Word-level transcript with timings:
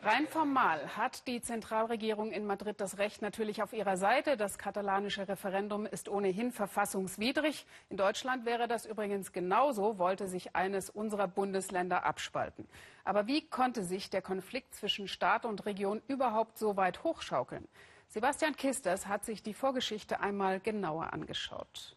Rein 0.00 0.28
formal 0.28 0.96
hat 0.96 1.26
die 1.26 1.40
Zentralregierung 1.40 2.30
in 2.30 2.46
Madrid 2.46 2.80
das 2.80 2.98
Recht 2.98 3.20
natürlich 3.20 3.64
auf 3.64 3.72
ihrer 3.72 3.96
Seite. 3.96 4.36
Das 4.36 4.56
katalanische 4.56 5.26
Referendum 5.26 5.86
ist 5.86 6.08
ohnehin 6.08 6.52
verfassungswidrig. 6.52 7.66
In 7.88 7.96
Deutschland 7.96 8.46
wäre 8.46 8.68
das 8.68 8.86
übrigens 8.86 9.32
genauso, 9.32 9.98
wollte 9.98 10.28
sich 10.28 10.54
eines 10.54 10.88
unserer 10.88 11.26
Bundesländer 11.26 12.04
abspalten. 12.04 12.68
Aber 13.04 13.26
wie 13.26 13.48
konnte 13.48 13.82
sich 13.82 14.08
der 14.08 14.22
Konflikt 14.22 14.72
zwischen 14.76 15.08
Staat 15.08 15.44
und 15.44 15.66
Region 15.66 16.00
überhaupt 16.06 16.58
so 16.58 16.76
weit 16.76 17.02
hochschaukeln? 17.02 17.66
Sebastian 18.06 18.54
Kisters 18.54 19.08
hat 19.08 19.24
sich 19.24 19.42
die 19.42 19.52
Vorgeschichte 19.52 20.20
einmal 20.20 20.60
genauer 20.60 21.12
angeschaut. 21.12 21.96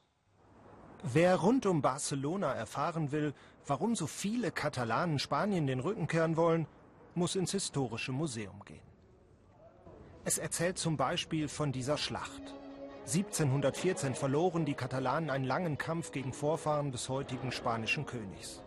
Wer 1.04 1.36
rund 1.36 1.68
um 1.68 1.84
Barcelona 1.84 2.52
erfahren 2.54 3.12
will, 3.12 3.36
warum 3.68 3.96
so 3.96 4.08
viele 4.08 4.52
Katalanen 4.52 5.20
Spanien 5.20 5.68
den 5.68 5.80
Rücken 5.80 6.08
kehren 6.08 6.36
wollen, 6.36 6.66
muss 7.16 7.36
ins 7.36 7.52
Historische 7.52 8.12
Museum 8.12 8.64
gehen. 8.66 8.82
Es 10.24 10.38
erzählt 10.38 10.78
zum 10.78 10.98
Beispiel 10.98 11.48
von 11.48 11.72
dieser 11.72 11.98
Schlacht. 11.98 12.54
1714 13.08 14.14
verloren 14.14 14.66
die 14.66 14.76
Katalanen 14.76 15.32
einen 15.32 15.46
langen 15.46 15.78
Kampf 15.78 16.12
gegen 16.12 16.34
Vorfahren 16.34 16.92
des 16.92 17.10
heutigen 17.10 17.52
spanischen 17.52 18.06
Königs. 18.06 18.62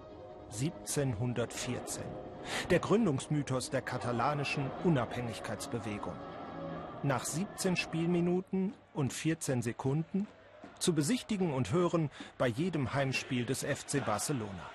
1714. 0.52 2.02
Der 2.70 2.80
Gründungsmythos 2.80 3.70
der 3.70 3.82
katalanischen 3.82 4.70
Unabhängigkeitsbewegung. 4.82 6.14
Nach 7.02 7.24
17 7.24 7.76
Spielminuten 7.76 8.74
und 8.92 9.12
14 9.12 9.62
Sekunden 9.62 10.26
zu 10.78 10.94
besichtigen 10.94 11.52
und 11.52 11.72
hören 11.72 12.10
bei 12.36 12.48
jedem 12.48 12.92
Heimspiel 12.94 13.44
des 13.44 13.62
FC 13.62 14.04
Barcelona. 14.04 14.70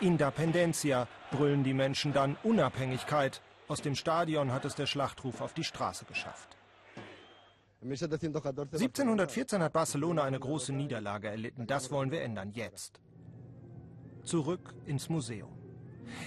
Independencia 0.00 1.06
brüllen 1.30 1.62
die 1.62 1.74
Menschen 1.74 2.12
dann 2.12 2.36
Unabhängigkeit. 2.42 3.42
Aus 3.68 3.82
dem 3.82 3.94
Stadion 3.94 4.50
hat 4.50 4.64
es 4.64 4.74
der 4.74 4.86
Schlachtruf 4.86 5.42
auf 5.42 5.52
die 5.52 5.64
Straße 5.64 6.06
geschafft. 6.06 6.56
1714 7.82 9.62
hat 9.62 9.72
Barcelona 9.72 10.24
eine 10.24 10.40
große 10.40 10.72
Niederlage 10.72 11.28
erlitten. 11.28 11.66
Das 11.66 11.90
wollen 11.90 12.10
wir 12.10 12.22
ändern, 12.22 12.50
jetzt. 12.52 13.00
Zurück 14.22 14.74
ins 14.86 15.08
Museum. 15.08 15.56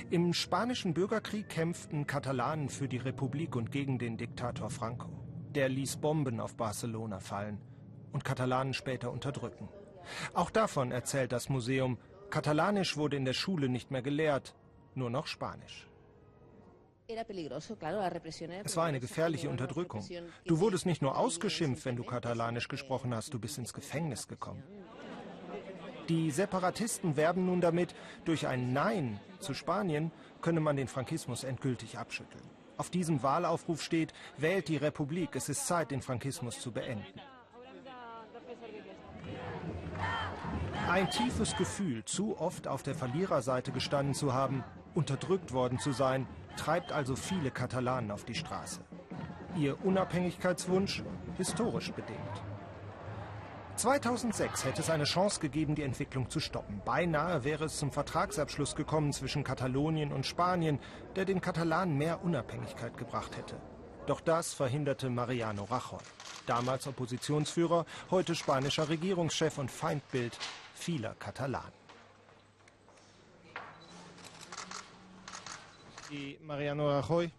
Im 0.09 0.33
spanischen 0.33 0.93
Bürgerkrieg 0.93 1.49
kämpften 1.49 2.07
Katalanen 2.07 2.69
für 2.69 2.87
die 2.87 2.97
Republik 2.97 3.55
und 3.55 3.71
gegen 3.71 3.99
den 3.99 4.17
Diktator 4.17 4.69
Franco. 4.69 5.09
Der 5.53 5.69
ließ 5.69 5.97
Bomben 5.97 6.39
auf 6.39 6.55
Barcelona 6.55 7.19
fallen 7.19 7.59
und 8.11 8.23
Katalanen 8.23 8.73
später 8.73 9.11
unterdrücken. 9.11 9.67
Auch 10.33 10.49
davon 10.49 10.91
erzählt 10.91 11.31
das 11.31 11.49
Museum 11.49 11.97
Katalanisch 12.33 12.97
wurde 12.97 13.15
in 13.15 13.25
der 13.25 13.33
Schule 13.33 13.69
nicht 13.69 13.91
mehr 13.91 14.01
gelehrt, 14.01 14.55
nur 14.95 15.11
noch 15.11 15.27
Spanisch. 15.27 15.87
Es 17.07 18.75
war 18.75 18.85
eine 18.85 18.99
gefährliche 18.99 19.51
Unterdrückung. 19.51 20.03
Du 20.47 20.59
wurdest 20.59 20.87
nicht 20.87 21.03
nur 21.03 21.15
ausgeschimpft, 21.15 21.85
wenn 21.85 21.95
du 21.95 22.03
Katalanisch 22.03 22.67
gesprochen 22.69 23.13
hast, 23.13 23.35
du 23.35 23.39
bist 23.39 23.59
ins 23.59 23.71
Gefängnis 23.71 24.27
gekommen. 24.27 24.63
Die 26.09 26.31
Separatisten 26.31 27.17
werben 27.17 27.45
nun 27.45 27.61
damit, 27.61 27.93
durch 28.25 28.47
ein 28.47 28.73
Nein 28.73 29.19
zu 29.37 29.53
Spanien 29.53 30.11
könne 30.41 30.59
man 30.59 30.75
den 30.75 30.87
Frankismus 30.87 31.43
endgültig 31.43 31.99
abschütteln. 31.99 32.49
Auf 32.77 32.89
diesem 32.89 33.21
Wahlaufruf 33.21 33.83
steht, 33.83 34.11
wählt 34.37 34.69
die 34.69 34.77
Republik, 34.77 35.35
es 35.35 35.49
ist 35.49 35.67
Zeit, 35.67 35.91
den 35.91 36.01
Frankismus 36.01 36.59
zu 36.59 36.71
beenden. 36.71 37.21
Ein 40.89 41.09
tiefes 41.09 41.55
Gefühl, 41.55 42.03
zu 42.05 42.37
oft 42.39 42.67
auf 42.67 42.83
der 42.83 42.93
Verliererseite 42.93 43.71
gestanden 43.71 44.13
zu 44.13 44.33
haben, 44.33 44.63
unterdrückt 44.93 45.53
worden 45.53 45.79
zu 45.79 45.91
sein, 45.91 46.27
treibt 46.57 46.91
also 46.91 47.15
viele 47.15 47.51
Katalanen 47.51 48.11
auf 48.11 48.25
die 48.25 48.35
Straße. 48.35 48.81
Ihr 49.55 49.83
Unabhängigkeitswunsch 49.85 51.03
historisch 51.37 51.91
bedingt. 51.91 52.43
2006 53.75 54.65
hätte 54.65 54.81
es 54.81 54.89
eine 54.89 55.05
Chance 55.05 55.39
gegeben, 55.39 55.73
die 55.73 55.81
Entwicklung 55.81 56.29
zu 56.29 56.39
stoppen. 56.39 56.81
Beinahe 56.85 57.43
wäre 57.43 57.65
es 57.65 57.77
zum 57.77 57.91
Vertragsabschluss 57.91 58.75
gekommen 58.75 59.13
zwischen 59.13 59.43
Katalonien 59.43 60.11
und 60.11 60.27
Spanien, 60.27 60.79
der 61.15 61.25
den 61.25 61.41
Katalanen 61.41 61.97
mehr 61.97 62.23
Unabhängigkeit 62.23 62.97
gebracht 62.97 63.35
hätte. 63.35 63.55
Doch 64.05 64.19
das 64.19 64.53
verhinderte 64.53 65.09
Mariano 65.09 65.63
Rajoy, 65.63 66.01
damals 66.45 66.87
Oppositionsführer, 66.87 67.85
heute 68.11 68.35
spanischer 68.35 68.89
Regierungschef 68.89 69.57
und 69.57 69.71
Feindbild 69.71 70.37
vieler 70.73 71.15
Katalanen. 71.15 71.83
Mariano 76.41 76.89
Rajoy? 76.89 77.31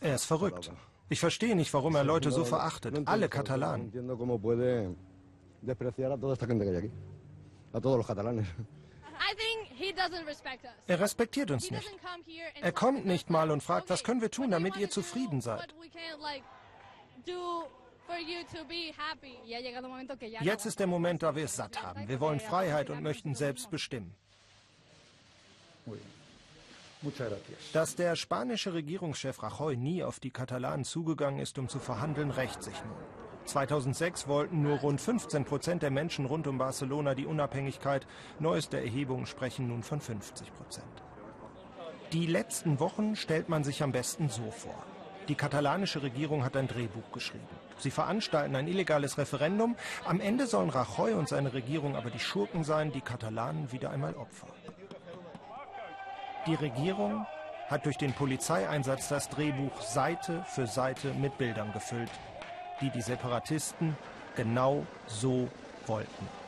Er 0.00 0.14
ist 0.14 0.24
verrückt. 0.24 0.72
Ich 1.08 1.20
verstehe 1.20 1.54
nicht, 1.54 1.72
warum 1.74 1.94
er 1.94 2.04
Leute 2.04 2.30
so 2.30 2.44
verachtet. 2.44 3.06
Alle 3.06 3.28
Katalanen. 3.28 3.92
Er 10.86 11.00
respektiert 11.00 11.50
uns 11.50 11.70
nicht. 11.70 11.90
Er 12.60 12.72
kommt 12.72 13.06
nicht 13.06 13.30
mal 13.30 13.50
und 13.50 13.62
fragt, 13.62 13.90
was 13.90 14.02
können 14.04 14.20
wir 14.20 14.30
tun, 14.30 14.50
damit 14.50 14.76
ihr 14.76 14.90
zufrieden 14.90 15.40
seid. 15.40 15.74
Jetzt 20.40 20.66
ist 20.66 20.78
der 20.80 20.86
Moment, 20.86 21.22
da 21.22 21.34
wir 21.34 21.44
es 21.44 21.56
satt 21.56 21.82
haben. 21.82 22.08
Wir 22.08 22.20
wollen 22.20 22.40
Freiheit 22.40 22.90
und 22.90 23.02
möchten 23.02 23.34
selbst 23.34 23.70
bestimmen. 23.70 24.14
Dass 27.72 27.96
der 27.96 28.14
spanische 28.14 28.74
Regierungschef 28.74 29.42
Rajoy 29.42 29.76
nie 29.76 30.04
auf 30.04 30.20
die 30.20 30.30
Katalanen 30.30 30.84
zugegangen 30.84 31.40
ist, 31.40 31.58
um 31.58 31.68
zu 31.68 31.80
verhandeln, 31.80 32.30
rächt 32.30 32.62
sich 32.62 32.76
nun. 32.84 32.96
2006 33.44 34.28
wollten 34.28 34.62
nur 34.62 34.78
rund 34.78 35.00
15 35.00 35.44
Prozent 35.44 35.82
der 35.82 35.90
Menschen 35.90 36.26
rund 36.26 36.46
um 36.46 36.58
Barcelona 36.58 37.14
die 37.14 37.26
Unabhängigkeit. 37.26 38.06
Neueste 38.38 38.78
Erhebungen 38.78 39.26
sprechen 39.26 39.66
nun 39.66 39.82
von 39.82 40.00
50 40.00 40.54
Prozent. 40.54 41.02
Die 42.12 42.26
letzten 42.26 42.78
Wochen 42.78 43.16
stellt 43.16 43.48
man 43.48 43.64
sich 43.64 43.82
am 43.82 43.90
besten 43.90 44.28
so 44.28 44.50
vor. 44.50 44.84
Die 45.28 45.34
katalanische 45.36 46.02
Regierung 46.02 46.44
hat 46.44 46.56
ein 46.56 46.66
Drehbuch 46.66 47.12
geschrieben. 47.12 47.46
Sie 47.78 47.90
veranstalten 47.90 48.56
ein 48.56 48.66
illegales 48.66 49.18
Referendum. 49.18 49.76
Am 50.04 50.20
Ende 50.20 50.46
sollen 50.46 50.70
Rajoy 50.70 51.12
und 51.12 51.28
seine 51.28 51.52
Regierung 51.52 51.96
aber 51.96 52.10
die 52.10 52.18
Schurken 52.18 52.64
sein, 52.64 52.92
die 52.92 53.00
Katalanen 53.00 53.70
wieder 53.70 53.90
einmal 53.90 54.14
Opfer. 54.14 54.48
Die 56.46 56.54
Regierung 56.54 57.24
hat 57.68 57.86
durch 57.86 57.98
den 57.98 58.12
Polizeieinsatz 58.12 59.08
das 59.08 59.28
Drehbuch 59.28 59.80
Seite 59.80 60.44
für 60.48 60.66
Seite 60.66 61.14
mit 61.14 61.38
Bildern 61.38 61.72
gefüllt, 61.72 62.10
die 62.80 62.90
die 62.90 63.00
Separatisten 63.00 63.96
genau 64.34 64.84
so 65.06 65.48
wollten. 65.86 66.41